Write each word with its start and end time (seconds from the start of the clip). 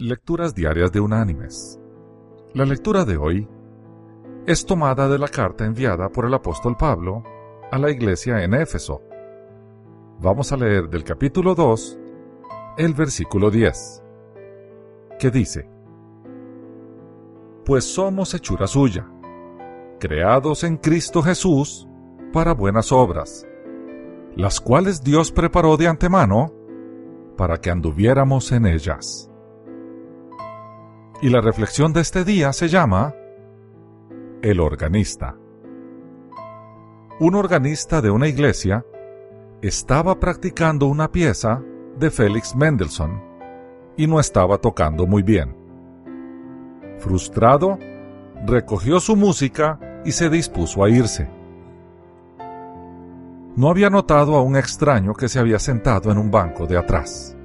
Lecturas 0.00 0.54
Diarias 0.54 0.92
de 0.92 1.00
Unánimes. 1.00 1.80
La 2.54 2.64
lectura 2.64 3.04
de 3.04 3.16
hoy 3.16 3.48
es 4.46 4.64
tomada 4.64 5.08
de 5.08 5.18
la 5.18 5.26
carta 5.26 5.66
enviada 5.66 6.08
por 6.08 6.24
el 6.24 6.34
apóstol 6.34 6.76
Pablo 6.76 7.24
a 7.72 7.78
la 7.78 7.90
iglesia 7.90 8.44
en 8.44 8.54
Éfeso. 8.54 9.02
Vamos 10.20 10.52
a 10.52 10.56
leer 10.56 10.88
del 10.88 11.02
capítulo 11.02 11.56
2 11.56 11.98
el 12.76 12.94
versículo 12.94 13.50
10, 13.50 14.04
que 15.18 15.32
dice, 15.32 15.68
Pues 17.64 17.82
somos 17.82 18.32
hechura 18.34 18.68
suya, 18.68 19.04
creados 19.98 20.62
en 20.62 20.76
Cristo 20.76 21.22
Jesús 21.22 21.88
para 22.32 22.54
buenas 22.54 22.92
obras, 22.92 23.48
las 24.36 24.60
cuales 24.60 25.02
Dios 25.02 25.32
preparó 25.32 25.76
de 25.76 25.88
antemano 25.88 26.54
para 27.36 27.60
que 27.60 27.72
anduviéramos 27.72 28.52
en 28.52 28.66
ellas. 28.66 29.27
Y 31.20 31.30
la 31.30 31.40
reflexión 31.40 31.92
de 31.92 32.00
este 32.00 32.24
día 32.24 32.52
se 32.52 32.68
llama 32.68 33.12
El 34.40 34.60
organista. 34.60 35.36
Un 37.18 37.34
organista 37.34 38.00
de 38.00 38.10
una 38.10 38.28
iglesia 38.28 38.84
estaba 39.60 40.20
practicando 40.20 40.86
una 40.86 41.10
pieza 41.10 41.60
de 41.98 42.12
Félix 42.12 42.54
Mendelssohn 42.54 43.20
y 43.96 44.06
no 44.06 44.20
estaba 44.20 44.58
tocando 44.58 45.06
muy 45.08 45.24
bien. 45.24 45.56
Frustrado, 46.98 47.78
recogió 48.46 49.00
su 49.00 49.16
música 49.16 49.80
y 50.04 50.12
se 50.12 50.30
dispuso 50.30 50.84
a 50.84 50.88
irse. 50.88 51.28
No 53.56 53.70
había 53.70 53.90
notado 53.90 54.36
a 54.36 54.42
un 54.42 54.56
extraño 54.56 55.14
que 55.14 55.28
se 55.28 55.40
había 55.40 55.58
sentado 55.58 56.12
en 56.12 56.18
un 56.18 56.30
banco 56.30 56.66
de 56.68 56.78
atrás. 56.78 57.37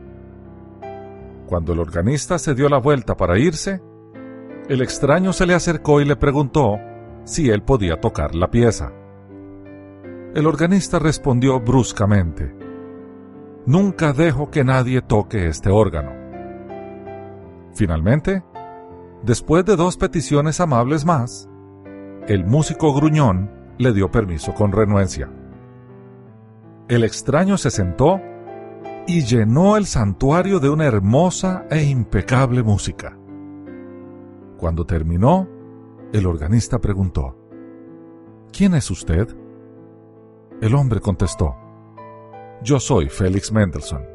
Cuando 1.45 1.73
el 1.73 1.79
organista 1.79 2.39
se 2.39 2.55
dio 2.55 2.69
la 2.69 2.77
vuelta 2.77 3.15
para 3.15 3.37
irse, 3.37 3.81
el 4.69 4.81
extraño 4.81 5.33
se 5.33 5.45
le 5.45 5.53
acercó 5.53 5.99
y 5.99 6.05
le 6.05 6.15
preguntó 6.15 6.79
si 7.25 7.49
él 7.49 7.61
podía 7.63 7.99
tocar 7.99 8.33
la 8.33 8.49
pieza. 8.49 8.91
El 10.33 10.47
organista 10.47 10.99
respondió 10.99 11.59
bruscamente, 11.59 12.55
Nunca 13.65 14.11
dejo 14.11 14.49
que 14.51 14.63
nadie 14.63 15.01
toque 15.01 15.47
este 15.47 15.69
órgano. 15.69 16.11
Finalmente, 17.73 18.43
después 19.23 19.63
de 19.63 19.77
dos 19.77 19.95
peticiones 19.95 20.59
amables 20.59 21.05
más, 21.05 21.49
el 22.27 22.45
músico 22.45 22.93
gruñón 22.93 23.49
le 23.77 23.93
dio 23.93 24.11
permiso 24.11 24.53
con 24.53 24.73
renuencia. 24.73 25.29
El 26.89 27.05
extraño 27.05 27.57
se 27.57 27.71
sentó 27.71 28.19
y 29.05 29.23
llenó 29.23 29.75
el 29.77 29.85
santuario 29.85 30.59
de 30.59 30.69
una 30.69 30.85
hermosa 30.85 31.65
e 31.69 31.83
impecable 31.83 32.63
música. 32.63 33.17
Cuando 34.57 34.85
terminó, 34.85 35.47
el 36.13 36.25
organista 36.25 36.79
preguntó, 36.79 37.37
¿Quién 38.51 38.75
es 38.75 38.89
usted? 38.91 39.27
El 40.61 40.75
hombre 40.75 40.99
contestó, 41.01 41.55
Yo 42.61 42.79
soy 42.79 43.09
Félix 43.09 43.51
Mendelssohn. 43.51 44.05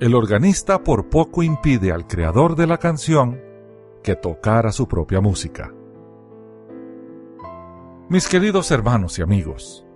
El 0.00 0.14
organista 0.14 0.84
por 0.84 1.08
poco 1.08 1.42
impide 1.42 1.92
al 1.92 2.06
creador 2.06 2.56
de 2.56 2.66
la 2.66 2.78
canción 2.78 3.40
que 4.02 4.14
tocara 4.14 4.70
su 4.70 4.86
propia 4.86 5.20
música. 5.20 5.72
Mis 8.08 8.28
queridos 8.28 8.70
hermanos 8.70 9.18
y 9.18 9.22
amigos, 9.22 9.86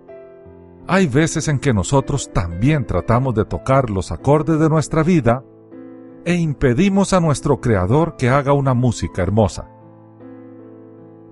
hay 0.90 1.06
veces 1.06 1.48
en 1.48 1.58
que 1.58 1.74
nosotros 1.74 2.30
también 2.32 2.86
tratamos 2.86 3.34
de 3.34 3.44
tocar 3.44 3.90
los 3.90 4.10
acordes 4.10 4.58
de 4.58 4.70
nuestra 4.70 5.02
vida 5.02 5.44
e 6.24 6.34
impedimos 6.34 7.12
a 7.12 7.20
nuestro 7.20 7.60
Creador 7.60 8.16
que 8.16 8.30
haga 8.30 8.54
una 8.54 8.72
música 8.72 9.22
hermosa. 9.22 9.70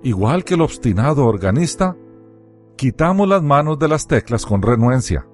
Igual 0.03 0.43
que 0.43 0.53
el 0.53 0.61
obstinado 0.61 1.25
organista, 1.25 1.97
quitamos 2.75 3.27
las 3.27 3.41
manos 3.41 3.79
de 3.79 3.87
las 3.87 4.05
teclas 4.05 4.45
con 4.45 4.61
renuencia. 4.61 5.27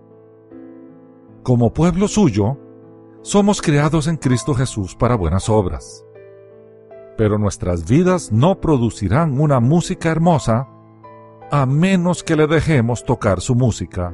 Como 1.44 1.73
pueblo 1.73 2.07
suyo, 2.07 2.57
somos 3.23 3.61
creados 3.61 4.07
en 4.07 4.16
Cristo 4.16 4.53
Jesús 4.53 4.95
para 4.95 5.16
buenas 5.16 5.50
obras. 5.50 6.05
Pero 7.17 7.38
nuestras 7.38 7.85
vidas 7.90 8.31
no 8.31 8.61
producirán 8.61 9.38
una 9.38 9.59
música 9.59 10.09
hermosa 10.09 10.69
a 11.51 11.65
menos 11.65 12.23
que 12.23 12.35
le 12.35 12.47
dejemos 12.47 13.03
tocar 13.03 13.41
su 13.41 13.55
música 13.55 14.13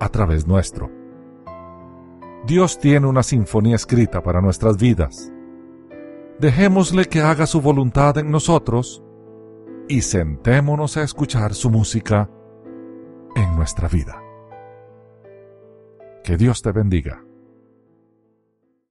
a 0.00 0.08
través 0.08 0.46
nuestro. 0.46 0.90
Dios 2.46 2.78
tiene 2.78 3.06
una 3.06 3.22
sinfonía 3.22 3.76
escrita 3.76 4.22
para 4.22 4.40
nuestras 4.40 4.76
vidas. 4.76 5.32
Dejémosle 6.40 7.04
que 7.04 7.20
haga 7.20 7.46
su 7.46 7.60
voluntad 7.60 8.18
en 8.18 8.30
nosotros 8.30 9.02
y 9.88 10.02
sentémonos 10.02 10.96
a 10.96 11.02
escuchar 11.02 11.54
su 11.54 11.70
música 11.70 12.28
en 13.36 13.54
nuestra 13.54 13.88
vida. 13.88 14.20
Que 16.24 16.36
Dios 16.36 16.62
te 16.62 16.72
bendiga. 16.72 17.24